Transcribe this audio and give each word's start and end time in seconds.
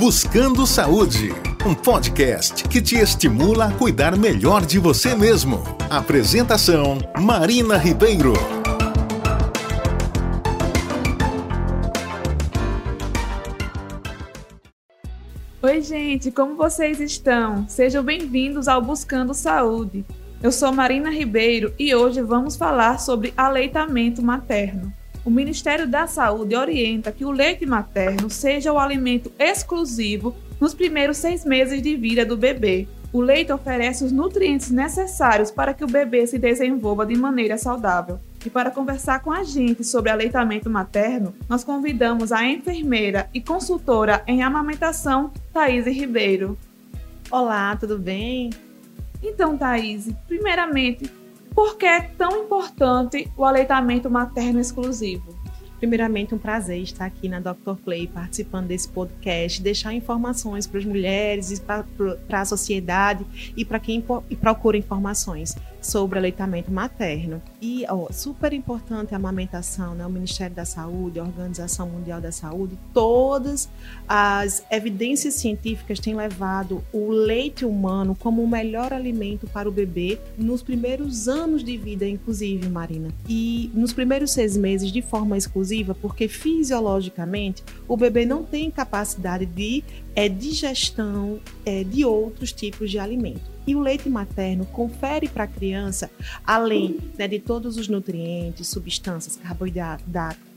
Buscando 0.00 0.66
Saúde, 0.66 1.28
um 1.62 1.74
podcast 1.74 2.66
que 2.66 2.80
te 2.80 2.96
estimula 2.96 3.66
a 3.66 3.70
cuidar 3.70 4.16
melhor 4.16 4.64
de 4.64 4.78
você 4.78 5.14
mesmo. 5.14 5.62
Apresentação: 5.90 6.96
Marina 7.20 7.76
Ribeiro. 7.76 8.32
Oi, 15.60 15.82
gente, 15.82 16.30
como 16.30 16.56
vocês 16.56 16.98
estão? 16.98 17.68
Sejam 17.68 18.02
bem-vindos 18.02 18.68
ao 18.68 18.80
Buscando 18.80 19.34
Saúde. 19.34 20.02
Eu 20.42 20.50
sou 20.50 20.72
Marina 20.72 21.10
Ribeiro 21.10 21.74
e 21.78 21.94
hoje 21.94 22.22
vamos 22.22 22.56
falar 22.56 22.98
sobre 22.98 23.34
aleitamento 23.36 24.22
materno. 24.22 24.94
O 25.22 25.30
Ministério 25.30 25.86
da 25.86 26.06
Saúde 26.06 26.56
orienta 26.56 27.12
que 27.12 27.26
o 27.26 27.30
leite 27.30 27.66
materno 27.66 28.30
seja 28.30 28.72
o 28.72 28.78
alimento 28.78 29.30
exclusivo 29.38 30.34
nos 30.58 30.72
primeiros 30.72 31.18
seis 31.18 31.44
meses 31.44 31.82
de 31.82 31.94
vida 31.94 32.24
do 32.24 32.38
bebê. 32.38 32.88
O 33.12 33.20
leite 33.20 33.52
oferece 33.52 34.02
os 34.02 34.12
nutrientes 34.12 34.70
necessários 34.70 35.50
para 35.50 35.74
que 35.74 35.84
o 35.84 35.90
bebê 35.90 36.26
se 36.26 36.38
desenvolva 36.38 37.04
de 37.04 37.16
maneira 37.16 37.58
saudável. 37.58 38.18
E 38.46 38.48
para 38.48 38.70
conversar 38.70 39.20
com 39.20 39.30
a 39.30 39.42
gente 39.42 39.84
sobre 39.84 40.10
aleitamento 40.10 40.70
materno, 40.70 41.34
nós 41.48 41.62
convidamos 41.62 42.32
a 42.32 42.42
enfermeira 42.44 43.28
e 43.34 43.42
consultora 43.42 44.22
em 44.26 44.42
amamentação, 44.42 45.32
Thaís 45.52 45.84
Ribeiro. 45.86 46.56
Olá, 47.30 47.76
tudo 47.76 47.98
bem? 47.98 48.50
Então, 49.22 49.58
Thaís, 49.58 50.08
primeiramente, 50.26 51.10
por 51.54 51.76
que 51.76 51.86
é 51.86 52.00
tão 52.00 52.44
importante 52.44 53.30
o 53.36 53.44
aleitamento 53.44 54.10
materno 54.10 54.60
exclusivo? 54.60 55.38
Primeiramente, 55.78 56.34
um 56.34 56.38
prazer 56.38 56.82
estar 56.82 57.06
aqui 57.06 57.26
na 57.26 57.40
Dr. 57.40 57.74
Play 57.82 58.06
participando 58.06 58.66
desse 58.66 58.86
podcast, 58.86 59.62
deixar 59.62 59.94
informações 59.94 60.66
para 60.66 60.78
as 60.78 60.84
mulheres, 60.84 61.58
para 61.58 62.40
a 62.40 62.44
sociedade 62.44 63.24
e 63.56 63.64
para 63.64 63.78
quem 63.78 64.04
procura 64.38 64.76
informações 64.76 65.56
sobre 65.80 66.18
aleitamento 66.18 66.70
materno. 66.70 67.42
E 67.60 67.84
ó, 67.88 68.10
super 68.12 68.52
importante 68.52 69.14
a 69.14 69.16
amamentação, 69.16 69.94
né? 69.94 70.06
O 70.06 70.10
Ministério 70.10 70.54
da 70.54 70.64
Saúde, 70.64 71.18
a 71.18 71.24
Organização 71.24 71.88
Mundial 71.88 72.20
da 72.20 72.32
Saúde, 72.32 72.78
todas 72.92 73.68
as 74.08 74.64
evidências 74.70 75.34
científicas 75.34 75.98
têm 75.98 76.14
levado 76.14 76.84
o 76.92 77.10
leite 77.10 77.64
humano 77.64 78.16
como 78.18 78.42
o 78.42 78.48
melhor 78.48 78.92
alimento 78.92 79.46
para 79.46 79.68
o 79.68 79.72
bebê 79.72 80.18
nos 80.36 80.62
primeiros 80.62 81.28
anos 81.28 81.64
de 81.64 81.76
vida, 81.76 82.06
inclusive, 82.06 82.68
Marina. 82.68 83.08
E 83.28 83.70
nos 83.74 83.92
primeiros 83.92 84.32
seis 84.32 84.56
meses 84.56 84.92
de 84.92 85.02
forma 85.02 85.36
exclusiva, 85.36 85.94
porque 85.94 86.28
fisiologicamente 86.28 87.62
o 87.88 87.96
bebê 87.96 88.24
não 88.24 88.42
tem 88.42 88.70
capacidade 88.70 89.46
de 89.46 89.82
é, 90.14 90.28
digestão 90.28 91.40
é, 91.64 91.84
de 91.84 92.04
outros 92.04 92.52
tipos 92.52 92.90
de 92.90 92.98
alimento. 92.98 93.59
E 93.66 93.76
o 93.76 93.80
leite 93.80 94.08
materno 94.08 94.64
confere 94.66 95.28
para 95.28 95.44
a 95.44 95.46
criança, 95.46 96.10
além 96.44 96.98
né, 97.18 97.28
de 97.28 97.38
todos 97.38 97.76
os 97.76 97.88
nutrientes, 97.88 98.68
substâncias, 98.68 99.36
carboidratos, 99.36 100.06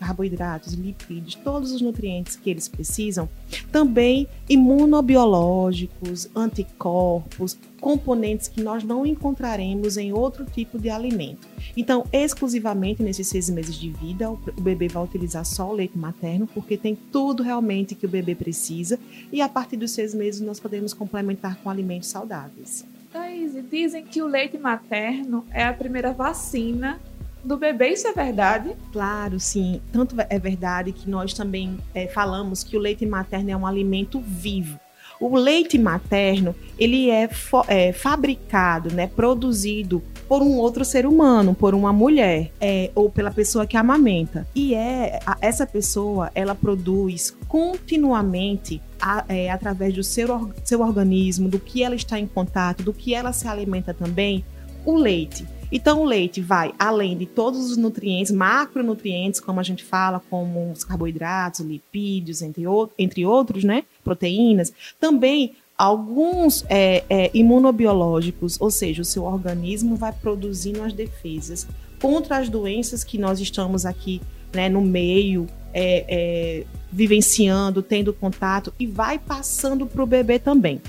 carboidratos, 0.04 0.74
lipídios, 0.74 1.36
todos 1.36 1.72
os 1.72 1.82
nutrientes 1.82 2.36
que 2.36 2.50
eles 2.50 2.68
precisam, 2.68 3.30
também 3.72 4.28
imunobiológicos, 4.50 6.30
anticorpos, 6.36 7.58
componentes 7.80 8.50
que 8.50 8.62
nós 8.62 8.84
não 8.84 9.06
encontraremos 9.06 9.96
em 9.96 10.12
outro 10.12 10.46
tipo 10.46 10.78
de 10.78 10.90
alimento. 10.90 11.48
Então, 11.76 12.06
exclusivamente 12.12 13.02
nesses 13.02 13.28
seis 13.28 13.50
meses 13.50 13.76
de 13.76 13.90
vida, 13.92 14.30
o 14.30 14.38
bebê 14.62 14.90
vai 14.90 15.04
utilizar 15.04 15.46
só 15.46 15.70
o 15.70 15.74
leite 15.74 15.98
materno, 15.98 16.48
porque 16.54 16.76
tem 16.76 16.96
tudo 16.96 17.42
realmente 17.42 17.96
que 17.96 18.06
o 18.06 18.10
bebê 18.10 18.36
precisa, 18.36 19.00
e 19.32 19.42
a 19.42 19.48
partir 19.48 19.78
dos 19.78 19.92
seis 19.92 20.14
meses 20.14 20.42
nós 20.42 20.60
podemos 20.60 20.94
complementar 20.94 21.56
com 21.58 21.70
alimentos 21.70 22.10
saudáveis. 22.10 22.86
Thaís, 23.14 23.54
dizem 23.70 24.04
que 24.04 24.24
o 24.24 24.28
leite 24.28 24.58
materno 24.58 25.46
é 25.52 25.64
a 25.64 25.72
primeira 25.72 26.12
vacina 26.12 27.00
do 27.44 27.58
bebê, 27.58 27.90
isso 27.90 28.08
é 28.08 28.14
verdade? 28.14 28.72
Claro, 28.92 29.40
sim. 29.40 29.82
Tanto 29.92 30.16
é 30.18 30.40
verdade 30.40 30.92
que 30.92 31.10
nós 31.10 31.34
também 31.34 31.78
é, 31.94 32.08
falamos 32.08 32.64
que 32.64 32.78
o 32.78 32.80
leite 32.80 33.06
materno 33.06 33.52
é 33.52 33.58
um 33.58 33.68
alimento 33.68 34.20
vivo. 34.20 34.80
O 35.20 35.38
leite 35.38 35.78
materno, 35.78 36.56
ele 36.78 37.10
é, 37.10 37.30
é, 37.68 37.94
fabricado, 37.94 38.94
né, 38.94 39.08
produzido 39.08 40.04
por 40.28 40.42
um 40.42 40.58
outro 40.58 40.84
ser 40.84 41.06
humano, 41.06 41.54
por 41.54 41.74
uma 41.74 41.94
mulher, 41.94 42.52
é, 42.60 42.92
ou 42.96 43.10
pela 43.10 43.32
pessoa 43.32 43.66
que 43.66 43.78
amamenta. 43.78 44.48
E 44.56 44.74
é 44.74 45.20
a, 45.26 45.38
essa 45.40 45.66
pessoa, 45.66 46.32
ela 46.34 46.56
produz 46.56 47.36
continuamente 47.48 48.82
a, 49.02 49.24
é, 49.30 49.50
através 49.52 49.94
do 49.94 50.04
seu, 50.04 50.52
seu 50.64 50.82
organismo, 50.82 51.48
do 51.48 51.60
que 51.60 51.84
ela 51.84 51.96
está 51.96 52.20
em 52.20 52.28
contato, 52.28 52.84
do 52.84 52.94
que 52.94 53.14
ela 53.14 53.32
se 53.32 53.48
alimenta 53.48 53.94
também, 53.94 54.44
o 54.86 54.96
leite. 54.96 55.46
Então, 55.76 56.02
o 56.02 56.06
leite 56.06 56.40
vai 56.40 56.72
além 56.78 57.18
de 57.18 57.26
todos 57.26 57.72
os 57.72 57.78
nutrientes, 57.78 58.32
macronutrientes, 58.32 59.40
como 59.40 59.60
a 59.60 59.64
gente 59.64 59.84
fala, 59.84 60.22
como 60.30 60.72
os 60.72 60.84
carboidratos, 60.84 61.62
lipídios, 61.62 62.44
entre, 62.44 62.64
entre 62.96 63.26
outros, 63.26 63.64
né? 63.64 63.84
Proteínas. 64.04 64.72
Também 65.00 65.56
alguns 65.76 66.64
é, 66.70 67.04
é, 67.10 67.32
imunobiológicos, 67.34 68.62
ou 68.62 68.70
seja, 68.70 69.02
o 69.02 69.06
seu 69.06 69.24
organismo 69.24 69.96
vai 69.96 70.14
produzindo 70.14 70.84
as 70.84 70.94
defesas 70.94 71.68
contra 72.00 72.38
as 72.38 72.50
doenças 72.50 73.04
que 73.04 73.18
nós 73.18 73.40
estamos 73.40 73.84
aqui 73.84 74.22
né, 74.54 74.70
no 74.70 74.82
meio 74.82 75.48
é, 75.74 76.06
é, 76.08 76.64
vivenciando, 76.92 77.82
tendo 77.82 78.14
contato 78.14 78.72
e 78.80 78.86
vai 78.86 79.18
passando 79.18 79.88
para 79.88 80.04
o 80.04 80.06
bebê 80.06 80.38
também. 80.38 80.80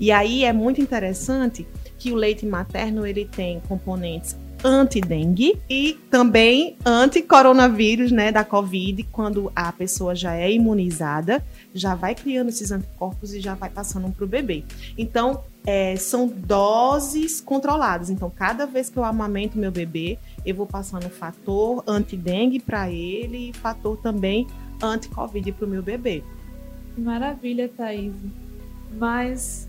E 0.00 0.10
aí 0.10 0.44
é 0.44 0.52
muito 0.52 0.80
interessante 0.80 1.64
que 2.02 2.10
o 2.10 2.16
leite 2.16 2.44
materno 2.44 3.06
ele 3.06 3.24
tem 3.24 3.60
componentes 3.60 4.36
anti-dengue 4.64 5.56
e 5.70 5.98
também 6.10 6.76
anti-coronavírus, 6.84 8.10
né, 8.10 8.32
da 8.32 8.44
Covid, 8.44 9.04
quando 9.04 9.52
a 9.54 9.72
pessoa 9.72 10.12
já 10.14 10.34
é 10.34 10.52
imunizada, 10.52 11.44
já 11.72 11.94
vai 11.94 12.14
criando 12.14 12.48
esses 12.48 12.72
anticorpos 12.72 13.34
e 13.34 13.40
já 13.40 13.54
vai 13.54 13.70
passando 13.70 14.10
para 14.10 14.24
o 14.24 14.28
bebê. 14.28 14.64
Então, 14.98 15.44
é, 15.64 15.94
são 15.94 16.26
doses 16.26 17.40
controladas. 17.40 18.10
Então, 18.10 18.28
cada 18.30 18.66
vez 18.66 18.90
que 18.90 18.96
eu 18.96 19.04
amamento 19.04 19.56
meu 19.56 19.70
bebê, 19.70 20.18
eu 20.44 20.56
vou 20.56 20.66
passando 20.66 21.08
fator 21.08 21.84
anti-dengue 21.86 22.58
para 22.58 22.90
ele 22.90 23.50
e 23.50 23.52
fator 23.52 23.96
também 23.96 24.46
anti-Covid 24.82 25.52
para 25.52 25.66
o 25.66 25.68
meu 25.68 25.82
bebê. 25.82 26.24
Maravilha, 26.98 27.68
Thaís. 27.68 28.12
Mas, 28.98 29.68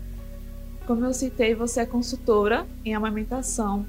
como 0.86 1.04
eu 1.04 1.12
citei, 1.12 1.54
você 1.54 1.80
é 1.80 1.86
consultora 1.86 2.66
em 2.84 2.94
amamentação. 2.94 3.86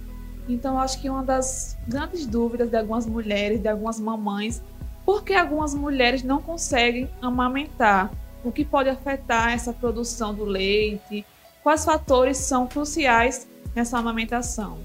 Então, 0.47 0.79
acho 0.79 1.01
que 1.01 1.09
uma 1.09 1.23
das 1.23 1.77
grandes 1.87 2.25
dúvidas 2.25 2.69
de 2.69 2.77
algumas 2.77 3.05
mulheres, 3.05 3.61
de 3.61 3.67
algumas 3.67 3.99
mamães, 3.99 4.61
por 5.05 5.23
que 5.23 5.33
algumas 5.33 5.73
mulheres 5.73 6.23
não 6.23 6.41
conseguem 6.41 7.09
amamentar? 7.21 8.11
O 8.43 8.51
que 8.51 8.63
pode 8.63 8.89
afetar 8.89 9.53
essa 9.53 9.73
produção 9.73 10.33
do 10.33 10.45
leite? 10.45 11.25
Quais 11.63 11.83
fatores 11.83 12.37
são 12.37 12.67
cruciais 12.67 13.47
nessa 13.75 13.97
amamentação? 13.97 14.77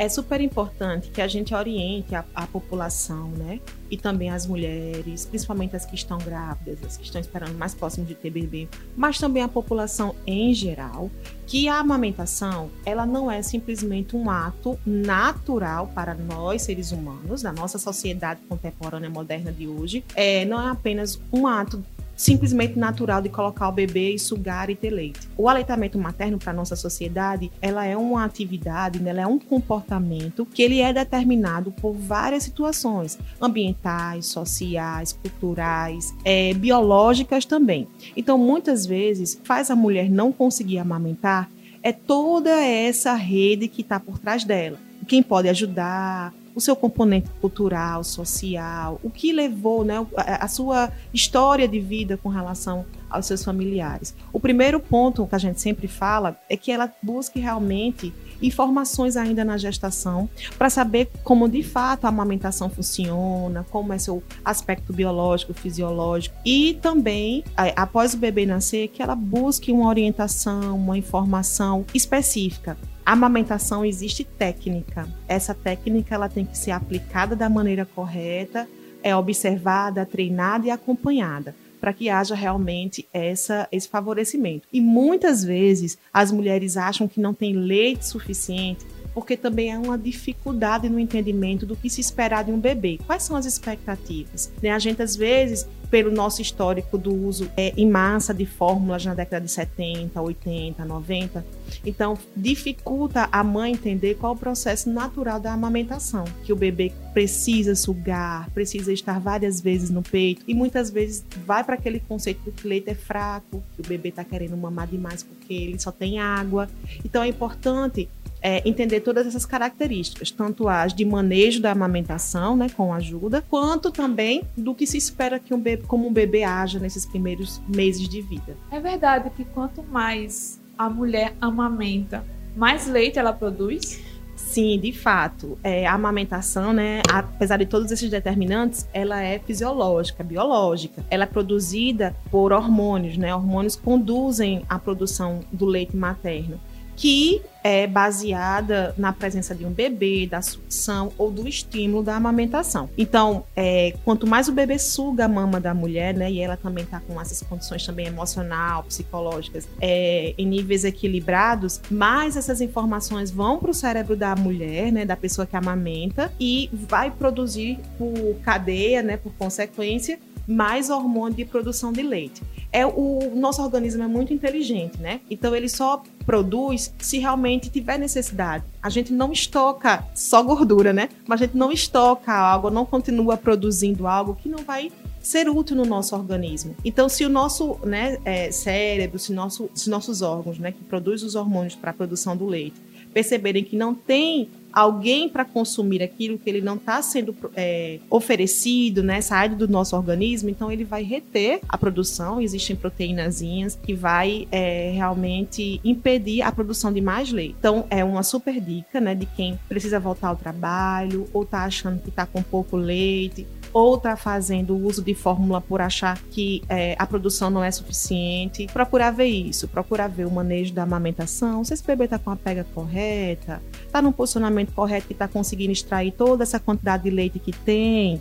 É 0.00 0.08
super 0.08 0.40
importante 0.40 1.10
que 1.10 1.20
a 1.20 1.28
gente 1.28 1.54
oriente 1.54 2.14
a, 2.14 2.24
a, 2.34 2.46
população, 2.46 3.28
né? 3.32 3.60
E 3.90 3.98
também 3.98 4.30
as 4.30 4.46
mulheres, 4.46 5.26
principalmente 5.26 5.76
as 5.76 5.84
que 5.84 5.94
estão 5.94 6.16
grávidas, 6.16 6.82
as 6.86 6.96
que 6.96 7.04
estão 7.04 7.20
esperando 7.20 7.54
mais 7.58 7.74
próximo 7.74 8.06
de 8.06 8.14
ter 8.14 8.30
bebê, 8.30 8.66
mas 8.96 9.18
também 9.18 9.42
a 9.42 9.48
população 9.48 10.16
em 10.26 10.54
geral, 10.54 11.10
que 11.46 11.68
a 11.68 11.80
amamentação, 11.80 12.70
ela 12.86 13.04
não 13.04 13.30
é 13.30 13.42
simplesmente 13.42 14.16
um 14.16 14.30
ato 14.30 14.78
natural 14.86 15.88
para 15.88 16.14
nós, 16.14 16.62
seres 16.62 16.92
humanos, 16.92 17.42
da 17.42 17.52
nossa 17.52 17.76
sociedade 17.78 18.40
contemporânea 18.48 19.10
moderna 19.10 19.52
de 19.52 19.68
hoje. 19.68 20.02
É, 20.14 20.46
não 20.46 20.66
é 20.66 20.70
apenas 20.70 21.20
um 21.30 21.46
ato 21.46 21.84
simplesmente 22.20 22.78
natural 22.78 23.22
de 23.22 23.30
colocar 23.30 23.66
o 23.70 23.72
bebê 23.72 24.12
e 24.12 24.18
sugar 24.18 24.68
e 24.68 24.76
ter 24.76 24.90
leite. 24.90 25.26
O 25.38 25.48
aleitamento 25.48 25.98
materno 25.98 26.38
para 26.38 26.52
nossa 26.52 26.76
sociedade, 26.76 27.50
ela 27.62 27.86
é 27.86 27.96
uma 27.96 28.26
atividade, 28.26 29.00
né? 29.00 29.08
ela 29.08 29.22
é 29.22 29.26
um 29.26 29.38
comportamento 29.38 30.44
que 30.44 30.62
ele 30.62 30.80
é 30.80 30.92
determinado 30.92 31.72
por 31.72 31.94
várias 31.94 32.42
situações 32.42 33.18
ambientais, 33.40 34.26
sociais, 34.26 35.14
culturais, 35.14 36.14
é, 36.22 36.52
biológicas 36.52 37.46
também. 37.46 37.88
Então, 38.14 38.36
muitas 38.36 38.84
vezes, 38.84 39.40
faz 39.42 39.70
a 39.70 39.74
mulher 39.74 40.10
não 40.10 40.30
conseguir 40.30 40.76
amamentar 40.76 41.48
é 41.82 41.90
toda 41.90 42.50
essa 42.50 43.14
rede 43.14 43.66
que 43.66 43.80
está 43.80 43.98
por 43.98 44.18
trás 44.18 44.44
dela. 44.44 44.78
Quem 45.08 45.22
pode 45.22 45.48
ajudar, 45.48 46.34
o 46.54 46.60
seu 46.60 46.74
componente 46.76 47.30
cultural, 47.40 48.02
social, 48.04 49.00
o 49.02 49.10
que 49.10 49.32
levou, 49.32 49.84
né, 49.84 50.06
a, 50.16 50.44
a 50.44 50.48
sua 50.48 50.92
história 51.12 51.66
de 51.66 51.80
vida 51.80 52.16
com 52.16 52.28
relação 52.28 52.84
aos 53.08 53.26
seus 53.26 53.44
familiares. 53.44 54.14
O 54.32 54.38
primeiro 54.38 54.78
ponto 54.78 55.26
que 55.26 55.34
a 55.34 55.38
gente 55.38 55.60
sempre 55.60 55.88
fala 55.88 56.40
é 56.48 56.56
que 56.56 56.70
ela 56.70 56.92
busque 57.02 57.40
realmente 57.40 58.12
informações 58.42 59.16
ainda 59.16 59.44
na 59.44 59.58
gestação, 59.58 60.28
para 60.56 60.70
saber 60.70 61.10
como 61.22 61.48
de 61.48 61.62
fato 61.62 62.06
a 62.06 62.08
amamentação 62.08 62.70
funciona, 62.70 63.66
como 63.70 63.92
é 63.92 63.98
seu 63.98 64.22
aspecto 64.44 64.92
biológico, 64.92 65.52
fisiológico, 65.52 66.34
e 66.44 66.78
também, 66.80 67.44
após 67.76 68.14
o 68.14 68.16
bebê 68.16 68.46
nascer, 68.46 68.88
que 68.88 69.02
ela 69.02 69.14
busque 69.14 69.70
uma 69.72 69.88
orientação, 69.88 70.76
uma 70.76 70.96
informação 70.96 71.84
específica. 71.92 72.78
Amamentação 73.10 73.84
existe 73.84 74.22
técnica. 74.22 75.08
Essa 75.26 75.52
técnica 75.52 76.14
ela 76.14 76.28
tem 76.28 76.44
que 76.44 76.56
ser 76.56 76.70
aplicada 76.70 77.34
da 77.34 77.50
maneira 77.50 77.84
correta, 77.84 78.68
é 79.02 79.16
observada, 79.16 80.06
treinada 80.06 80.68
e 80.68 80.70
acompanhada 80.70 81.52
para 81.80 81.92
que 81.92 82.08
haja 82.08 82.36
realmente 82.36 83.08
essa, 83.12 83.66
esse 83.72 83.88
favorecimento. 83.88 84.68
E 84.72 84.80
muitas 84.80 85.42
vezes 85.42 85.98
as 86.12 86.30
mulheres 86.30 86.76
acham 86.76 87.08
que 87.08 87.20
não 87.20 87.34
tem 87.34 87.52
leite 87.52 88.06
suficiente 88.06 88.86
porque 89.14 89.36
também 89.36 89.72
há 89.72 89.78
uma 89.78 89.98
dificuldade 89.98 90.88
no 90.88 90.98
entendimento 90.98 91.66
do 91.66 91.76
que 91.76 91.90
se 91.90 92.00
esperar 92.00 92.44
de 92.44 92.50
um 92.50 92.58
bebê. 92.58 92.98
Quais 93.06 93.22
são 93.22 93.36
as 93.36 93.46
expectativas? 93.46 94.52
Né? 94.62 94.70
A 94.70 94.78
gente, 94.78 95.02
às 95.02 95.16
vezes, 95.16 95.66
pelo 95.90 96.10
nosso 96.10 96.40
histórico 96.40 96.96
do 96.96 97.12
uso 97.12 97.50
é, 97.56 97.72
em 97.76 97.90
massa 97.90 98.32
de 98.32 98.46
fórmulas 98.46 99.04
na 99.04 99.12
década 99.12 99.44
de 99.44 99.50
70, 99.50 100.20
80, 100.20 100.84
90, 100.84 101.44
então 101.84 102.16
dificulta 102.36 103.28
a 103.30 103.42
mãe 103.42 103.72
entender 103.72 104.14
qual 104.14 104.32
é 104.32 104.36
o 104.36 104.38
processo 104.38 104.88
natural 104.88 105.40
da 105.40 105.52
amamentação, 105.52 106.24
que 106.44 106.52
o 106.52 106.56
bebê 106.56 106.92
precisa 107.12 107.74
sugar, 107.74 108.48
precisa 108.50 108.92
estar 108.92 109.18
várias 109.18 109.60
vezes 109.60 109.90
no 109.90 110.02
peito 110.02 110.44
e 110.46 110.54
muitas 110.54 110.90
vezes 110.90 111.24
vai 111.44 111.64
para 111.64 111.74
aquele 111.74 111.98
conceito 111.98 112.44
do 112.44 112.52
que 112.52 112.64
o 112.64 112.68
leite 112.68 112.90
é 112.90 112.94
fraco, 112.94 113.62
que 113.74 113.82
o 113.82 113.86
bebê 113.86 114.10
está 114.10 114.22
querendo 114.22 114.56
mamar 114.56 114.86
demais 114.86 115.24
porque 115.24 115.52
ele 115.52 115.78
só 115.78 115.90
tem 115.90 116.20
água. 116.20 116.68
Então 117.04 117.22
é 117.22 117.28
importante 117.28 118.08
é, 118.42 118.66
entender 118.68 119.00
todas 119.00 119.26
essas 119.26 119.44
características, 119.44 120.30
tanto 120.30 120.68
as 120.68 120.94
de 120.94 121.04
manejo 121.04 121.60
da 121.60 121.72
amamentação, 121.72 122.56
né, 122.56 122.68
com 122.68 122.92
ajuda, 122.92 123.44
quanto 123.48 123.90
também 123.90 124.42
do 124.56 124.74
que 124.74 124.86
se 124.86 124.96
espera 124.96 125.38
que 125.38 125.52
um 125.52 125.60
bebê, 125.60 125.82
como 125.86 126.08
um 126.08 126.12
bebê 126.12 126.42
haja 126.44 126.78
nesses 126.78 127.04
primeiros 127.04 127.60
meses 127.68 128.08
de 128.08 128.20
vida. 128.20 128.56
É 128.70 128.80
verdade 128.80 129.30
que 129.36 129.44
quanto 129.44 129.82
mais 129.82 130.60
a 130.76 130.88
mulher 130.88 131.34
amamenta, 131.40 132.24
mais 132.56 132.86
leite 132.86 133.18
ela 133.18 133.32
produz? 133.32 134.00
Sim, 134.34 134.80
de 134.80 134.90
fato. 134.90 135.58
É, 135.62 135.86
a 135.86 135.92
amamentação, 135.92 136.72
né, 136.72 137.02
apesar 137.12 137.58
de 137.58 137.66
todos 137.66 137.92
esses 137.92 138.10
determinantes, 138.10 138.88
ela 138.92 139.22
é 139.22 139.38
fisiológica, 139.38 140.24
biológica. 140.24 141.04
Ela 141.10 141.24
é 141.24 141.26
produzida 141.26 142.16
por 142.30 142.50
hormônios, 142.50 143.16
né? 143.16 143.32
Hormônios 143.34 143.76
conduzem 143.76 144.64
a 144.68 144.78
produção 144.78 145.40
do 145.52 145.66
leite 145.66 145.94
materno 145.94 146.58
que 147.00 147.40
é 147.64 147.86
baseada 147.86 148.94
na 148.98 149.10
presença 149.10 149.54
de 149.54 149.64
um 149.64 149.70
bebê, 149.70 150.26
da 150.26 150.42
sucção 150.42 151.10
ou 151.16 151.30
do 151.30 151.48
estímulo 151.48 152.02
da 152.02 152.14
amamentação. 152.14 152.90
Então, 152.96 153.44
é, 153.56 153.94
quanto 154.04 154.26
mais 154.26 154.48
o 154.48 154.52
bebê 154.52 154.78
suga 154.78 155.24
a 155.24 155.28
mama 155.28 155.58
da 155.58 155.72
mulher, 155.72 156.12
né, 156.12 156.30
e 156.30 156.40
ela 156.40 156.58
também 156.58 156.84
está 156.84 157.00
com 157.00 157.18
essas 157.18 157.42
condições 157.42 157.86
também 157.86 158.06
emocional, 158.06 158.82
psicológicas, 158.82 159.66
é, 159.80 160.34
em 160.36 160.46
níveis 160.46 160.84
equilibrados, 160.84 161.80
mais 161.90 162.36
essas 162.36 162.60
informações 162.60 163.30
vão 163.30 163.58
para 163.58 163.70
o 163.70 163.74
cérebro 163.74 164.14
da 164.14 164.36
mulher, 164.36 164.92
né, 164.92 165.06
da 165.06 165.16
pessoa 165.16 165.46
que 165.46 165.56
amamenta, 165.56 166.30
e 166.38 166.68
vai 166.70 167.10
produzir 167.10 167.78
por 167.96 168.36
cadeia, 168.42 169.02
né, 169.02 169.16
por 169.16 169.32
consequência, 169.38 170.18
mais 170.50 170.90
hormônio 170.90 171.36
de 171.36 171.44
produção 171.44 171.92
de 171.92 172.02
leite. 172.02 172.42
É 172.72 172.84
o 172.84 173.32
nosso 173.36 173.62
organismo 173.62 174.02
é 174.02 174.08
muito 174.08 174.32
inteligente, 174.32 175.00
né? 175.00 175.20
Então 175.30 175.54
ele 175.54 175.68
só 175.68 176.02
produz 176.30 176.94
se 177.00 177.18
realmente 177.18 177.68
tiver 177.68 177.98
necessidade. 177.98 178.62
A 178.80 178.88
gente 178.88 179.12
não 179.12 179.32
estoca 179.32 180.06
só 180.14 180.40
gordura, 180.44 180.92
né? 180.92 181.08
Mas 181.26 181.42
a 181.42 181.44
gente 181.44 181.56
não 181.56 181.72
estoca 181.72 182.32
algo, 182.32 182.70
não 182.70 182.86
continua 182.86 183.36
produzindo 183.36 184.06
algo 184.06 184.36
que 184.36 184.48
não 184.48 184.60
vai 184.60 184.92
ser 185.20 185.48
útil 185.48 185.74
no 185.74 185.84
nosso 185.84 186.14
organismo. 186.14 186.76
Então, 186.84 187.08
se 187.08 187.24
o 187.24 187.28
nosso 187.28 187.80
né, 187.84 188.16
é, 188.24 188.52
cérebro, 188.52 189.18
se, 189.18 189.32
nosso, 189.32 189.68
se 189.74 189.90
nossos 189.90 190.22
órgãos, 190.22 190.56
né, 190.56 190.70
que 190.70 190.84
produz 190.84 191.24
os 191.24 191.34
hormônios 191.34 191.74
para 191.74 191.90
a 191.90 191.94
produção 191.94 192.36
do 192.36 192.46
leite, 192.46 192.80
perceberem 193.12 193.64
que 193.64 193.74
não 193.74 193.92
tem 193.92 194.48
alguém 194.72 195.28
para 195.28 195.44
consumir 195.44 196.02
aquilo 196.02 196.38
que 196.38 196.48
ele 196.48 196.60
não 196.60 196.76
está 196.76 197.00
sendo 197.02 197.34
é, 197.54 197.98
oferecido, 198.08 199.02
né, 199.02 199.20
saído 199.20 199.56
do 199.56 199.68
nosso 199.68 199.96
organismo, 199.96 200.48
então 200.48 200.70
ele 200.70 200.84
vai 200.84 201.02
reter 201.02 201.60
a 201.68 201.76
produção. 201.76 202.40
Existem 202.40 202.76
proteínazinhas 202.76 203.78
que 203.80 203.94
vai 203.94 204.46
é, 204.50 204.92
realmente 204.94 205.80
impedir 205.84 206.42
a 206.42 206.52
produção 206.52 206.92
de 206.92 207.00
mais 207.00 207.30
leite. 207.30 207.56
Então 207.58 207.86
é 207.90 208.04
uma 208.04 208.22
super 208.22 208.60
dica, 208.60 209.00
né, 209.00 209.14
de 209.14 209.26
quem 209.26 209.58
precisa 209.68 209.98
voltar 209.98 210.28
ao 210.28 210.36
trabalho 210.36 211.28
ou 211.32 211.42
está 211.42 211.64
achando 211.64 212.00
que 212.00 212.08
está 212.08 212.26
com 212.26 212.42
pouco 212.42 212.76
leite 212.76 213.46
ou 213.72 213.96
está 213.96 214.16
fazendo 214.16 214.76
uso 214.76 215.02
de 215.02 215.14
fórmula 215.14 215.60
por 215.60 215.80
achar 215.80 216.18
que 216.30 216.62
é, 216.68 216.96
a 216.98 217.06
produção 217.06 217.50
não 217.50 217.62
é 217.62 217.70
suficiente, 217.70 218.66
procurar 218.72 219.10
ver 219.10 219.26
isso, 219.26 219.68
procurar 219.68 220.08
ver 220.08 220.26
o 220.26 220.30
manejo 220.30 220.72
da 220.72 220.82
amamentação, 220.82 221.64
se 221.64 221.74
esse 221.74 221.84
bebê 221.84 222.04
está 222.04 222.18
com 222.18 222.30
a 222.30 222.36
pega 222.36 222.64
correta, 222.74 223.62
está 223.86 224.02
no 224.02 224.12
posicionamento 224.12 224.72
correto 224.72 225.06
que 225.06 225.12
está 225.12 225.28
conseguindo 225.28 225.72
extrair 225.72 226.12
toda 226.12 226.42
essa 226.42 226.58
quantidade 226.58 227.04
de 227.04 227.10
leite 227.10 227.38
que 227.38 227.52
tem. 227.52 228.20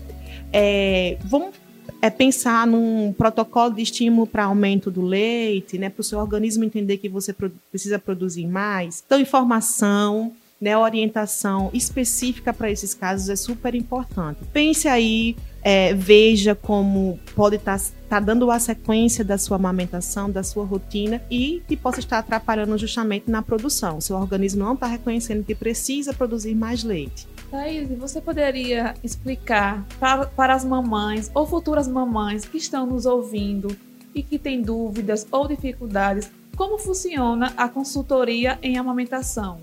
É, 0.53 1.17
vamos 1.23 1.53
é 2.01 2.09
pensar 2.09 2.65
num 2.65 3.11
protocolo 3.11 3.73
de 3.73 3.81
estímulo 3.81 4.25
para 4.25 4.45
aumento 4.45 4.89
do 4.89 5.01
leite, 5.01 5.77
né, 5.77 5.89
para 5.89 6.01
o 6.01 6.03
seu 6.03 6.19
organismo 6.19 6.63
entender 6.63 6.97
que 6.97 7.09
você 7.09 7.35
precisa 7.69 7.99
produzir 7.99 8.47
mais. 8.47 9.03
Então, 9.05 9.19
informação, 9.19 10.33
né, 10.59 10.77
orientação 10.77 11.69
específica 11.73 12.53
para 12.53 12.69
esses 12.69 12.94
casos 12.94 13.29
é 13.29 13.35
super 13.35 13.73
importante. 13.75 14.39
Pense 14.51 14.88
aí, 14.88 15.35
é, 15.61 15.94
veja 15.94 16.53
como 16.53 17.19
pode 17.35 17.56
estar 17.56 17.79
tá, 17.79 17.85
tá 18.09 18.19
dando 18.19 18.50
a 18.51 18.59
sequência 18.59 19.23
da 19.23 19.38
sua 19.38 19.56
amamentação, 19.56 20.29
da 20.29 20.44
sua 20.44 20.65
rotina 20.65 21.21
e 21.29 21.61
que 21.67 21.77
possa 21.77 22.00
estar 22.00 22.19
atrapalhando 22.19 22.77
justamente 22.77 23.29
na 23.29 23.41
produção. 23.41 24.01
Seu 24.01 24.17
organismo 24.17 24.63
não 24.63 24.73
está 24.73 24.88
reconhecendo 24.88 25.44
que 25.44 25.56
precisa 25.56 26.13
produzir 26.13 26.56
mais 26.56 26.83
leite. 26.83 27.27
Thaís, 27.50 27.89
você 27.97 28.21
poderia 28.21 28.94
explicar 29.03 29.85
para, 30.00 30.27
para 30.27 30.53
as 30.53 30.63
mamães 30.63 31.31
ou 31.33 31.47
futuras 31.47 31.88
mamães 31.88 32.45
que 32.45 32.57
estão 32.57 32.85
nos 32.85 33.06
ouvindo 33.06 33.75
e 34.13 34.21
que 34.21 34.38
têm 34.38 34.61
dúvidas 34.61 35.25
ou 35.31 35.47
dificuldades 35.47 36.29
como 36.56 36.77
funciona 36.77 37.53
a 37.56 37.69
consultoria 37.69 38.59
em 38.61 38.77
amamentação? 38.77 39.61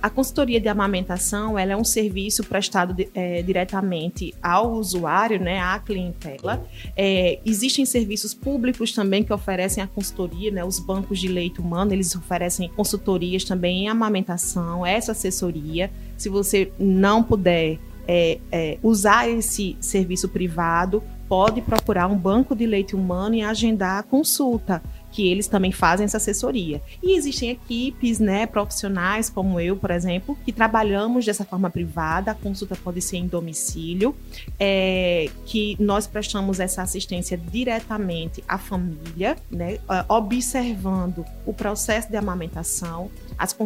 A 0.00 0.08
consultoria 0.08 0.60
de 0.60 0.68
amamentação 0.68 1.58
ela 1.58 1.72
é 1.72 1.76
um 1.76 1.84
serviço 1.84 2.44
prestado 2.44 2.94
de, 2.94 3.08
é, 3.14 3.42
diretamente 3.42 4.32
ao 4.40 4.72
usuário, 4.72 5.40
né, 5.40 5.60
à 5.60 5.78
clientela. 5.78 6.64
É, 6.96 7.40
existem 7.44 7.84
serviços 7.84 8.32
públicos 8.32 8.92
também 8.92 9.24
que 9.24 9.32
oferecem 9.32 9.82
a 9.82 9.86
consultoria, 9.86 10.52
né, 10.52 10.64
os 10.64 10.78
bancos 10.78 11.18
de 11.18 11.26
leite 11.26 11.60
humano, 11.60 11.92
eles 11.92 12.14
oferecem 12.14 12.68
consultorias 12.68 13.42
também 13.42 13.84
em 13.84 13.88
amamentação, 13.88 14.86
essa 14.86 15.12
assessoria. 15.12 15.90
Se 16.16 16.28
você 16.28 16.72
não 16.78 17.22
puder 17.22 17.78
é, 18.06 18.38
é, 18.50 18.78
usar 18.82 19.28
esse 19.28 19.76
serviço 19.80 20.28
privado, 20.28 21.02
pode 21.28 21.60
procurar 21.60 22.06
um 22.06 22.16
banco 22.16 22.56
de 22.56 22.66
leite 22.66 22.96
humano 22.96 23.34
e 23.34 23.42
agendar 23.42 23.98
a 23.98 24.02
consulta 24.02 24.82
que 25.10 25.28
eles 25.28 25.46
também 25.48 25.72
fazem 25.72 26.04
essa 26.04 26.16
assessoria. 26.16 26.82
E 27.02 27.16
existem 27.16 27.50
equipes, 27.50 28.18
né, 28.18 28.46
profissionais 28.46 29.30
como 29.30 29.60
eu, 29.60 29.76
por 29.76 29.90
exemplo, 29.90 30.36
que 30.44 30.52
trabalhamos 30.52 31.24
dessa 31.24 31.44
forma 31.44 31.70
privada, 31.70 32.32
a 32.32 32.34
consulta 32.34 32.76
pode 32.76 33.00
ser 33.00 33.16
em 33.16 33.26
domicílio, 33.26 34.14
é, 34.58 35.28
que 35.46 35.76
nós 35.80 36.06
prestamos 36.06 36.60
essa 36.60 36.82
assistência 36.82 37.36
diretamente 37.36 38.42
à 38.46 38.58
família, 38.58 39.36
né, 39.50 39.78
observando 40.08 41.24
o 41.46 41.52
processo 41.52 42.10
de 42.10 42.16
amamentação. 42.16 43.10
As, 43.38 43.56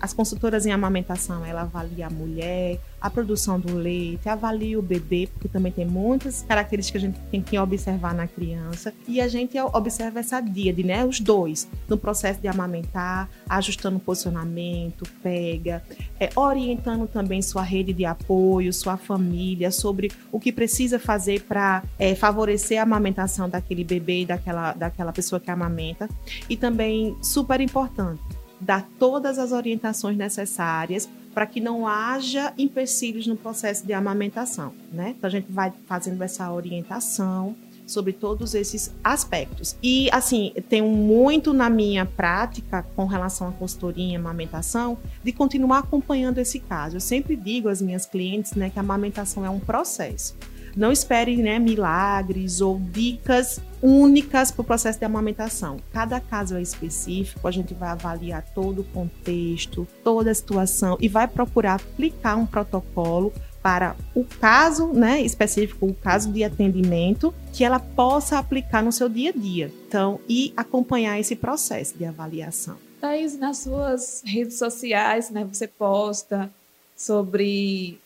as 0.00 0.12
consultoras 0.12 0.66
em 0.66 0.72
amamentação, 0.72 1.44
ela 1.44 1.62
avalia 1.62 2.06
a 2.06 2.10
mulher, 2.10 2.78
a 3.00 3.08
produção 3.08 3.58
do 3.58 3.74
leite, 3.74 4.28
avalia 4.28 4.78
o 4.78 4.82
bebê, 4.82 5.28
porque 5.32 5.48
também 5.48 5.72
tem 5.72 5.86
muitas 5.86 6.42
características 6.42 7.00
que 7.00 7.06
a 7.06 7.10
gente 7.10 7.20
tem 7.30 7.40
que 7.40 7.58
observar 7.58 8.14
na 8.14 8.26
criança. 8.26 8.92
E 9.08 9.20
a 9.20 9.28
gente 9.28 9.58
observa 9.58 10.20
essa 10.20 10.40
díade, 10.40 10.82
né? 10.82 11.04
Os 11.04 11.20
dois, 11.20 11.68
no 11.88 11.96
processo 11.96 12.40
de 12.40 12.48
amamentar, 12.48 13.28
ajustando 13.48 13.96
o 13.96 14.00
posicionamento, 14.00 15.04
pega, 15.22 15.82
é, 16.20 16.30
orientando 16.36 17.06
também 17.06 17.40
sua 17.40 17.62
rede 17.62 17.92
de 17.92 18.04
apoio, 18.04 18.72
sua 18.72 18.96
família, 18.96 19.70
sobre 19.70 20.10
o 20.30 20.38
que 20.38 20.52
precisa 20.52 20.98
fazer 20.98 21.42
para 21.42 21.82
é, 21.98 22.14
favorecer 22.14 22.78
a 22.78 22.82
amamentação 22.82 23.48
daquele 23.48 23.84
bebê 23.84 24.26
daquela, 24.26 24.72
daquela 24.72 25.12
pessoa 25.12 25.40
que 25.40 25.50
amamenta. 25.50 26.08
E 26.48 26.56
também, 26.56 27.16
super 27.22 27.60
importante, 27.60 28.22
dar 28.60 28.88
todas 28.98 29.38
as 29.38 29.52
orientações 29.52 30.16
necessárias 30.16 31.08
para 31.34 31.46
que 31.46 31.60
não 31.60 31.86
haja 31.86 32.52
empecilhos 32.56 33.26
no 33.26 33.36
processo 33.36 33.86
de 33.86 33.92
amamentação, 33.92 34.72
né? 34.90 35.14
Então 35.16 35.28
a 35.28 35.30
gente 35.30 35.52
vai 35.52 35.72
fazendo 35.86 36.22
essa 36.22 36.50
orientação 36.50 37.54
sobre 37.86 38.12
todos 38.12 38.54
esses 38.54 38.92
aspectos. 39.02 39.76
E, 39.82 40.10
assim, 40.10 40.52
tenho 40.68 40.88
muito 40.88 41.52
na 41.52 41.70
minha 41.70 42.04
prática 42.04 42.82
com 42.96 43.06
relação 43.06 43.48
à 43.48 43.52
consultoria 43.52 44.12
e 44.12 44.16
amamentação 44.16 44.98
de 45.22 45.32
continuar 45.32 45.78
acompanhando 45.78 46.38
esse 46.38 46.58
caso. 46.58 46.96
Eu 46.96 47.00
sempre 47.00 47.36
digo 47.36 47.68
às 47.68 47.80
minhas 47.80 48.04
clientes 48.04 48.54
né, 48.54 48.68
que 48.70 48.78
a 48.78 48.82
amamentação 48.82 49.44
é 49.44 49.50
um 49.50 49.60
processo. 49.60 50.34
Não 50.76 50.92
espere 50.92 51.36
né, 51.38 51.58
milagres 51.58 52.60
ou 52.60 52.78
dicas 52.78 53.60
únicas 53.82 54.50
para 54.50 54.60
o 54.60 54.64
processo 54.64 54.98
de 54.98 55.04
amamentação. 55.04 55.78
Cada 55.92 56.20
caso 56.20 56.56
é 56.56 56.62
específico, 56.62 57.48
a 57.48 57.50
gente 57.50 57.72
vai 57.72 57.88
avaliar 57.88 58.44
todo 58.54 58.82
o 58.82 58.84
contexto, 58.84 59.86
toda 60.04 60.30
a 60.30 60.34
situação 60.34 60.98
e 61.00 61.08
vai 61.08 61.26
procurar 61.26 61.74
aplicar 61.76 62.36
um 62.36 62.44
protocolo 62.44 63.32
para 63.62 63.96
o 64.14 64.24
caso 64.24 64.92
né, 64.92 65.20
específico, 65.22 65.86
o 65.86 65.94
caso 65.94 66.30
de 66.30 66.44
atendimento, 66.44 67.34
que 67.52 67.64
ela 67.64 67.80
possa 67.80 68.38
aplicar 68.38 68.80
no 68.80 68.92
seu 68.92 69.08
dia 69.08 69.30
a 69.30 69.32
dia. 69.32 69.72
Então, 69.88 70.20
e 70.28 70.52
acompanhar 70.56 71.18
esse 71.18 71.34
processo 71.34 71.98
de 71.98 72.04
avaliação. 72.04 72.76
Thaís, 73.00 73.36
nas 73.36 73.58
suas 73.58 74.22
redes 74.24 74.56
sociais, 74.56 75.30
né, 75.30 75.44
você 75.44 75.66
posta 75.66 76.48
sobre 76.96 77.98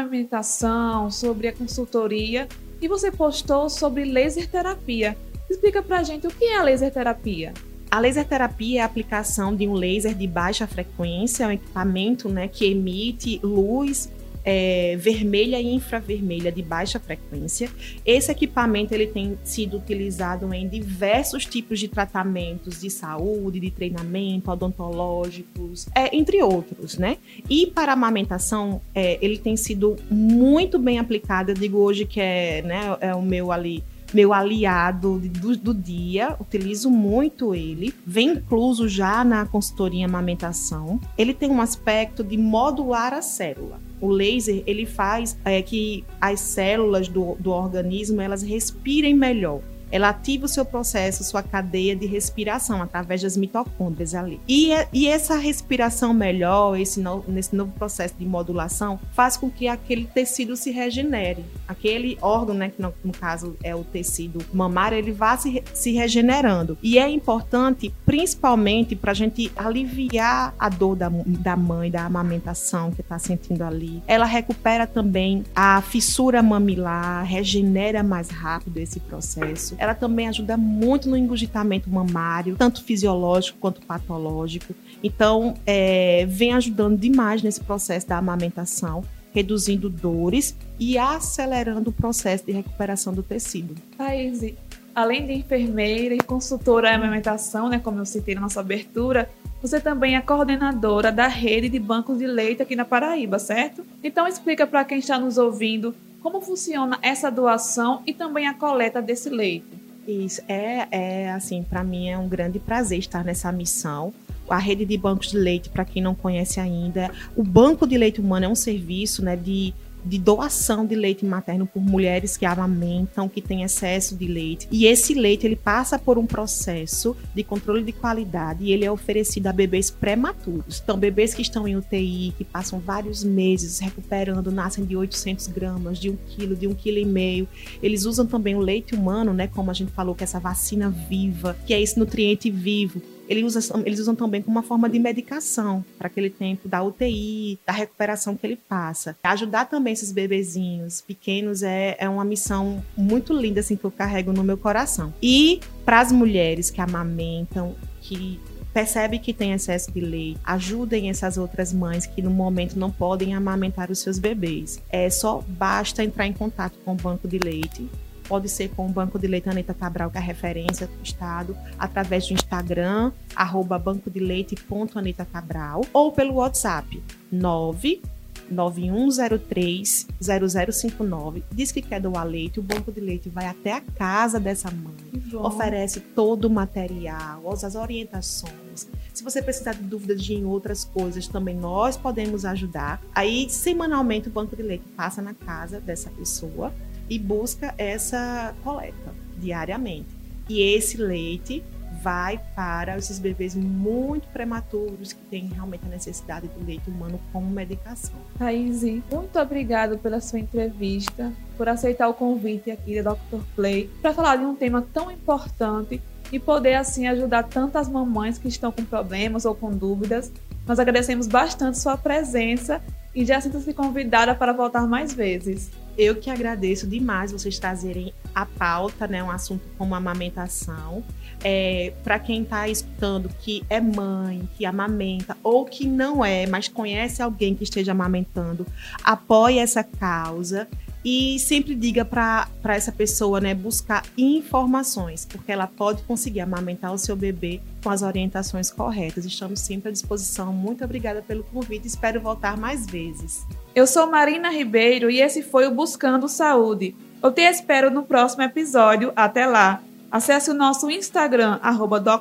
amamentação, 0.00 1.10
sobre 1.10 1.48
a 1.48 1.52
consultoria 1.52 2.48
e 2.80 2.88
você 2.88 3.10
postou 3.10 3.68
sobre 3.70 4.04
laser 4.04 4.48
terapia. 4.48 5.16
Explica 5.48 5.82
pra 5.82 6.02
gente 6.02 6.26
o 6.26 6.30
que 6.30 6.44
é 6.44 6.58
a 6.58 6.62
laser 6.62 6.92
terapia. 6.92 7.54
A 7.90 8.00
laser 8.00 8.26
terapia 8.26 8.80
é 8.80 8.82
a 8.82 8.86
aplicação 8.86 9.54
de 9.54 9.66
um 9.66 9.72
laser 9.72 10.14
de 10.14 10.26
baixa 10.26 10.66
frequência, 10.66 11.46
um 11.46 11.52
equipamento 11.52 12.28
né, 12.28 12.48
que 12.48 12.66
emite 12.66 13.40
luz 13.42 14.10
é, 14.46 14.96
vermelha 14.96 15.60
e 15.60 15.74
infravermelha 15.74 16.52
de 16.52 16.62
baixa 16.62 17.00
frequência. 17.00 17.68
Esse 18.04 18.30
equipamento 18.30 18.94
ele 18.94 19.08
tem 19.08 19.36
sido 19.42 19.76
utilizado 19.78 20.54
em 20.54 20.68
diversos 20.68 21.44
tipos 21.44 21.80
de 21.80 21.88
tratamentos 21.88 22.80
de 22.80 22.88
saúde, 22.88 23.58
de 23.58 23.72
treinamento, 23.72 24.48
odontológicos, 24.48 25.88
é, 25.92 26.16
entre 26.16 26.40
outros, 26.40 26.96
né? 26.96 27.18
E 27.50 27.66
para 27.66 27.90
a 27.90 27.94
amamentação, 27.94 28.80
é, 28.94 29.18
ele 29.20 29.36
tem 29.36 29.56
sido 29.56 29.96
muito 30.08 30.78
bem 30.78 31.00
aplicado. 31.00 31.50
Eu 31.50 31.54
digo 31.56 31.78
hoje 31.78 32.04
que 32.04 32.20
é, 32.20 32.62
né, 32.62 32.96
é 33.00 33.14
o 33.14 33.22
meu 33.22 33.50
ali 33.50 33.82
meu 34.14 34.32
aliado 34.32 35.18
do, 35.18 35.56
do, 35.56 35.74
dia, 35.74 36.36
utilizo 36.38 36.88
muito 36.88 37.52
ele, 37.52 37.92
vem 38.06 38.28
incluso 38.28 38.88
já 38.88 39.24
na 39.24 39.44
consultoria 39.44 40.06
amamentação. 40.06 41.00
Ele 41.18 41.34
tem 41.34 41.50
um 41.50 41.60
aspecto 41.60 42.22
de 42.22 42.36
modular 42.36 43.12
a 43.12 43.20
célula 43.20 43.80
o 44.00 44.08
laser 44.08 44.62
ele 44.66 44.86
faz 44.86 45.38
é, 45.44 45.62
que 45.62 46.04
as 46.20 46.40
células 46.40 47.08
do, 47.08 47.36
do 47.38 47.50
organismo 47.50 48.20
elas 48.20 48.42
respirem 48.42 49.14
melhor 49.14 49.60
ela 49.90 50.08
ativa 50.08 50.46
o 50.46 50.48
seu 50.48 50.64
processo, 50.64 51.24
sua 51.24 51.42
cadeia 51.42 51.94
de 51.94 52.06
respiração 52.06 52.82
através 52.82 53.22
das 53.22 53.36
mitocôndrias 53.36 54.14
ali. 54.14 54.40
E, 54.48 54.72
é, 54.72 54.88
e 54.92 55.06
essa 55.06 55.36
respiração 55.36 56.12
melhor, 56.12 56.78
esse 56.78 57.00
no, 57.00 57.24
nesse 57.28 57.54
novo 57.54 57.72
processo 57.72 58.14
de 58.18 58.24
modulação, 58.24 58.98
faz 59.12 59.36
com 59.36 59.50
que 59.50 59.68
aquele 59.68 60.04
tecido 60.06 60.56
se 60.56 60.70
regenere. 60.70 61.44
Aquele 61.68 62.18
órgão, 62.20 62.54
né, 62.54 62.70
que 62.70 62.80
no, 62.80 62.92
no 63.04 63.12
caso 63.12 63.56
é 63.62 63.74
o 63.74 63.84
tecido 63.84 64.44
mamário, 64.52 64.98
ele 64.98 65.12
vá 65.12 65.36
se, 65.36 65.62
se 65.72 65.92
regenerando. 65.92 66.76
E 66.82 66.98
é 66.98 67.08
importante, 67.08 67.94
principalmente, 68.04 68.96
para 68.96 69.12
a 69.12 69.14
gente 69.14 69.52
aliviar 69.56 70.54
a 70.58 70.68
dor 70.68 70.96
da, 70.96 71.08
da 71.08 71.56
mãe, 71.56 71.90
da 71.90 72.04
amamentação 72.04 72.90
que 72.90 73.00
está 73.00 73.18
sentindo 73.18 73.62
ali. 73.62 74.02
Ela 74.06 74.24
recupera 74.24 74.86
também 74.86 75.44
a 75.54 75.80
fissura 75.80 76.42
mamilar, 76.42 77.24
regenera 77.24 78.02
mais 78.02 78.30
rápido 78.30 78.78
esse 78.78 79.00
processo 79.00 79.75
ela 79.78 79.94
também 79.94 80.28
ajuda 80.28 80.56
muito 80.56 81.08
no 81.08 81.16
engurgitamento 81.16 81.90
mamário, 81.90 82.56
tanto 82.56 82.82
fisiológico 82.82 83.58
quanto 83.58 83.80
patológico. 83.82 84.74
Então, 85.02 85.54
é, 85.66 86.26
vem 86.28 86.52
ajudando 86.52 86.98
demais 86.98 87.42
nesse 87.42 87.60
processo 87.60 88.06
da 88.06 88.18
amamentação, 88.18 89.04
reduzindo 89.32 89.90
dores 89.90 90.56
e 90.78 90.96
acelerando 90.96 91.90
o 91.90 91.92
processo 91.92 92.46
de 92.46 92.52
recuperação 92.52 93.12
do 93.12 93.22
tecido. 93.22 93.74
Thaís, 93.96 94.54
além 94.94 95.26
de 95.26 95.34
enfermeira 95.34 96.14
e 96.14 96.18
consultora 96.18 96.90
em 96.90 96.94
amamentação, 96.94 97.68
né, 97.68 97.78
como 97.78 97.98
eu 97.98 98.06
citei 98.06 98.34
na 98.34 98.40
nossa 98.40 98.60
abertura, 98.60 99.28
você 99.60 99.80
também 99.80 100.16
é 100.16 100.20
coordenadora 100.20 101.10
da 101.10 101.28
rede 101.28 101.68
de 101.68 101.78
bancos 101.78 102.18
de 102.18 102.26
leite 102.26 102.62
aqui 102.62 102.76
na 102.76 102.84
Paraíba, 102.84 103.38
certo? 103.38 103.84
Então 104.02 104.26
explica 104.26 104.66
para 104.66 104.84
quem 104.84 104.98
está 104.98 105.18
nos 105.18 105.38
ouvindo 105.38 105.94
como 106.26 106.40
funciona 106.40 106.98
essa 107.02 107.30
doação 107.30 108.02
e 108.04 108.12
também 108.12 108.48
a 108.48 108.54
coleta 108.54 109.00
desse 109.00 109.30
leite? 109.30 109.64
Isso 110.08 110.42
é, 110.48 110.88
é 110.90 111.30
assim, 111.30 111.62
para 111.62 111.84
mim 111.84 112.08
é 112.08 112.18
um 112.18 112.28
grande 112.28 112.58
prazer 112.58 112.98
estar 112.98 113.24
nessa 113.24 113.52
missão. 113.52 114.12
A 114.50 114.58
rede 114.58 114.84
de 114.84 114.98
bancos 114.98 115.30
de 115.30 115.38
leite, 115.38 115.68
para 115.68 115.84
quem 115.84 116.02
não 116.02 116.16
conhece 116.16 116.58
ainda, 116.58 117.12
o 117.36 117.44
banco 117.44 117.86
de 117.86 117.96
leite 117.96 118.20
humano 118.20 118.46
é 118.46 118.48
um 118.48 118.56
serviço, 118.56 119.24
né, 119.24 119.36
de 119.36 119.72
de 120.06 120.18
doação 120.18 120.86
de 120.86 120.94
leite 120.94 121.24
materno 121.24 121.66
por 121.66 121.80
mulheres 121.82 122.36
que 122.36 122.46
amamentam, 122.46 123.28
que 123.28 123.42
têm 123.42 123.62
excesso 123.62 124.14
de 124.14 124.26
leite. 124.26 124.68
E 124.70 124.86
esse 124.86 125.14
leite 125.14 125.46
ele 125.46 125.56
passa 125.56 125.98
por 125.98 126.16
um 126.16 126.26
processo 126.26 127.16
de 127.34 127.42
controle 127.42 127.82
de 127.82 127.92
qualidade 127.92 128.64
e 128.64 128.72
ele 128.72 128.84
é 128.84 128.90
oferecido 128.90 129.48
a 129.48 129.52
bebês 129.52 129.90
prematuros. 129.90 130.80
Então, 130.82 130.96
bebês 130.96 131.34
que 131.34 131.42
estão 131.42 131.66
em 131.66 131.76
UTI, 131.76 132.32
que 132.38 132.44
passam 132.44 132.78
vários 132.78 133.24
meses 133.24 133.78
recuperando, 133.80 134.52
nascem 134.52 134.84
de 134.84 134.96
800 134.96 135.48
gramas, 135.48 135.98
de 135.98 136.10
1 136.10 136.16
quilo, 136.28 136.56
de 136.56 136.66
1 136.66 136.74
quilo 136.74 136.98
e 136.98 137.04
meio. 137.04 137.48
Eles 137.82 138.04
usam 138.04 138.26
também 138.26 138.54
o 138.54 138.60
leite 138.60 138.94
humano, 138.94 139.32
né? 139.32 139.46
Como 139.48 139.70
a 139.70 139.74
gente 139.74 139.90
falou, 139.92 140.14
que 140.14 140.22
é 140.22 140.26
essa 140.26 140.38
vacina 140.38 140.88
viva, 140.88 141.56
que 141.66 141.74
é 141.74 141.80
esse 141.80 141.98
nutriente 141.98 142.50
vivo 142.50 143.02
ele 143.28 143.44
usa, 143.44 143.60
eles 143.84 144.00
usam 144.00 144.14
também 144.14 144.42
como 144.42 144.56
uma 144.56 144.62
forma 144.62 144.88
de 144.88 144.98
medicação 144.98 145.84
para 145.98 146.06
aquele 146.06 146.30
tempo 146.30 146.68
da 146.68 146.82
UTI, 146.82 147.58
da 147.66 147.72
recuperação 147.72 148.36
que 148.36 148.46
ele 148.46 148.56
passa. 148.56 149.16
Ajudar 149.22 149.66
também 149.66 149.92
esses 149.92 150.12
bebezinhos 150.12 151.00
pequenos 151.00 151.62
é, 151.62 151.96
é 151.98 152.08
uma 152.08 152.24
missão 152.24 152.82
muito 152.96 153.32
linda 153.32 153.60
assim 153.60 153.76
que 153.76 153.84
eu 153.84 153.90
carrego 153.90 154.32
no 154.32 154.44
meu 154.44 154.56
coração. 154.56 155.12
E 155.22 155.60
para 155.84 156.00
as 156.00 156.12
mulheres 156.12 156.70
que 156.70 156.80
amamentam, 156.80 157.74
que 158.00 158.40
percebe 158.76 159.18
que 159.18 159.32
tem 159.32 159.52
excesso 159.52 159.90
de 159.90 160.00
leite, 160.00 160.38
ajudem 160.44 161.08
essas 161.08 161.38
outras 161.38 161.72
mães 161.72 162.04
que 162.04 162.20
no 162.20 162.30
momento 162.30 162.78
não 162.78 162.90
podem 162.90 163.34
amamentar 163.34 163.90
os 163.90 164.00
seus 164.00 164.18
bebês. 164.18 164.82
É 164.90 165.08
só 165.08 165.42
basta 165.48 166.04
entrar 166.04 166.26
em 166.26 166.32
contato 166.34 166.78
com 166.84 166.92
o 166.92 166.94
banco 166.94 167.26
de 167.26 167.38
leite 167.38 167.88
pode 168.28 168.48
ser 168.48 168.68
com 168.70 168.86
o 168.86 168.88
Banco 168.88 169.18
de 169.18 169.26
Leite 169.26 169.48
Aneta 169.48 169.74
Cabral, 169.74 170.10
que 170.10 170.18
é 170.18 170.20
a 170.20 170.24
referência 170.24 170.86
do 170.86 171.02
Estado, 171.02 171.56
através 171.78 172.26
do 172.26 172.34
Instagram, 172.34 173.12
arroba 173.34 173.78
bancodeleit.anetacabral, 173.78 175.84
ou 175.92 176.12
pelo 176.12 176.34
WhatsApp 176.34 177.02
9 177.30 178.02
9103 178.50 180.06
0059 180.20 181.42
diz 181.50 181.72
que 181.72 181.82
quer 181.82 182.00
doar 182.00 182.24
leite, 182.24 182.60
o 182.60 182.62
banco 182.62 182.92
de 182.92 183.00
leite 183.00 183.28
vai 183.28 183.46
até 183.46 183.72
a 183.72 183.80
casa 183.80 184.38
dessa 184.38 184.70
mãe, 184.70 184.94
oferece 185.34 186.00
todo 186.00 186.46
o 186.46 186.50
material, 186.50 187.42
as 187.52 187.74
orientações. 187.74 188.86
Se 189.12 189.24
você 189.24 189.40
precisar 189.40 189.72
de 189.72 189.82
dúvidas 189.82 190.22
de 190.22 190.34
em 190.34 190.44
outras 190.44 190.84
coisas, 190.84 191.26
também 191.26 191.56
nós 191.56 191.96
podemos 191.96 192.44
ajudar. 192.44 193.00
Aí, 193.14 193.48
semanalmente, 193.48 194.28
o 194.28 194.30
banco 194.30 194.54
de 194.54 194.62
leite 194.62 194.84
passa 194.94 195.22
na 195.22 195.32
casa 195.32 195.80
dessa 195.80 196.10
pessoa 196.10 196.72
e 197.08 197.18
busca 197.18 197.74
essa 197.78 198.54
coleta 198.62 199.14
diariamente. 199.38 200.08
E 200.48 200.60
esse 200.60 200.96
leite 200.96 201.62
vai 202.02 202.40
para 202.54 202.96
esses 202.96 203.18
bebês 203.18 203.54
muito 203.54 204.28
prematuros 204.28 205.12
que 205.12 205.22
têm 205.24 205.48
realmente 205.48 205.84
a 205.86 205.88
necessidade 205.88 206.46
do 206.48 206.64
leite 206.64 206.88
humano 206.88 207.18
como 207.32 207.50
medicação. 207.50 208.14
Thaís, 208.38 208.82
muito 209.10 209.38
obrigada 209.38 209.96
pela 209.96 210.20
sua 210.20 210.38
entrevista, 210.38 211.32
por 211.56 211.68
aceitar 211.68 212.08
o 212.08 212.14
convite 212.14 212.70
aqui 212.70 213.02
da 213.02 213.12
Dr. 213.12 213.42
Play 213.54 213.90
para 214.00 214.12
falar 214.12 214.36
de 214.36 214.44
um 214.44 214.54
tema 214.54 214.86
tão 214.92 215.10
importante 215.10 216.00
e 216.30 216.38
poder 216.38 216.74
assim 216.74 217.06
ajudar 217.06 217.44
tantas 217.44 217.88
mamães 217.88 218.38
que 218.38 218.48
estão 218.48 218.70
com 218.70 218.84
problemas 218.84 219.44
ou 219.44 219.54
com 219.54 219.70
dúvidas. 219.70 220.30
Nós 220.66 220.78
agradecemos 220.78 221.26
bastante 221.26 221.78
sua 221.78 221.96
presença 221.96 222.82
e 223.14 223.24
já 223.24 223.40
sinta-se 223.40 223.72
convidada 223.72 224.34
para 224.34 224.52
voltar 224.52 224.86
mais 224.86 225.12
vezes. 225.12 225.70
Eu 225.96 226.16
que 226.16 226.30
agradeço 226.30 226.86
demais 226.86 227.32
vocês 227.32 227.58
trazerem 227.58 228.12
a 228.34 228.44
pauta, 228.44 229.06
né, 229.06 229.22
um 229.22 229.30
assunto 229.30 229.64
como 229.78 229.94
amamentação. 229.94 231.02
É, 231.42 231.92
para 232.02 232.18
quem 232.18 232.42
está 232.42 232.68
escutando 232.68 233.30
que 233.40 233.64
é 233.70 233.80
mãe, 233.80 234.48
que 234.56 234.66
amamenta, 234.66 235.36
ou 235.42 235.64
que 235.64 235.86
não 235.86 236.24
é, 236.24 236.46
mas 236.46 236.68
conhece 236.68 237.22
alguém 237.22 237.54
que 237.54 237.64
esteja 237.64 237.92
amamentando, 237.92 238.66
apoie 239.02 239.58
essa 239.58 239.82
causa 239.82 240.68
e 241.08 241.38
sempre 241.38 241.76
diga 241.76 242.04
para 242.04 242.48
essa 242.64 242.90
pessoa 242.90 243.40
né, 243.40 243.54
buscar 243.54 244.02
informações, 244.18 245.24
porque 245.24 245.52
ela 245.52 245.68
pode 245.68 246.02
conseguir 246.02 246.40
amamentar 246.40 246.92
o 246.92 246.98
seu 246.98 247.14
bebê 247.14 247.60
com 247.80 247.90
as 247.90 248.02
orientações 248.02 248.72
corretas. 248.72 249.24
Estamos 249.24 249.60
sempre 249.60 249.90
à 249.90 249.92
disposição. 249.92 250.52
Muito 250.52 250.84
obrigada 250.84 251.22
pelo 251.22 251.44
convite. 251.44 251.86
Espero 251.86 252.20
voltar 252.20 252.56
mais 252.56 252.86
vezes. 252.86 253.46
Eu 253.72 253.86
sou 253.86 254.10
Marina 254.10 254.50
Ribeiro 254.50 255.08
e 255.08 255.20
esse 255.20 255.44
foi 255.44 255.68
o 255.68 255.70
Buscando 255.70 256.28
Saúde. 256.28 256.96
Eu 257.22 257.30
te 257.30 257.42
espero 257.42 257.88
no 257.88 258.02
próximo 258.02 258.42
episódio. 258.42 259.12
Até 259.14 259.46
lá! 259.46 259.80
Acesse 260.10 260.50
o 260.50 260.54
nosso 260.54 260.90
Instagram, 260.90 261.60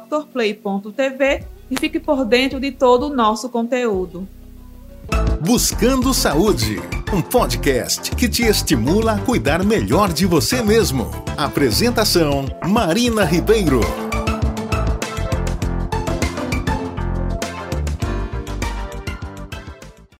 drplay.tv 0.07 1.43
e 1.71 1.79
fique 1.79 1.99
por 1.99 2.23
dentro 2.23 2.59
de 2.59 2.71
todo 2.71 3.07
o 3.07 3.15
nosso 3.15 3.49
conteúdo. 3.49 4.27
Buscando 5.41 6.13
Saúde, 6.13 6.79
um 7.15 7.21
podcast 7.21 8.11
que 8.11 8.27
te 8.27 8.43
estimula 8.43 9.13
a 9.13 9.19
cuidar 9.19 9.63
melhor 9.63 10.11
de 10.11 10.25
você 10.25 10.61
mesmo. 10.61 11.09
Apresentação: 11.37 12.45
Marina 12.67 13.23
Ribeiro. 13.23 14.04